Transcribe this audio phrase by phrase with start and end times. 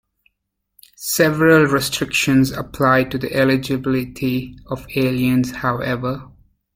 [0.95, 6.27] Several restrictions apply to the eligibility of aliens however.